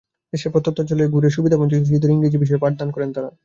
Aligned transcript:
দেশের 0.33 0.51
প্রত্যন্ত 0.53 0.77
অঞ্চলে 0.81 1.03
ঘুরে 1.07 1.29
সুবিধাবঞ্চিত 1.29 1.81
শিশুদের 1.81 2.13
ইংরেজি 2.13 2.37
বিষয়ে 2.37 2.63
পাঠদান 2.63 2.89
করেন 2.91 3.09
তাঁরা। 3.13 3.29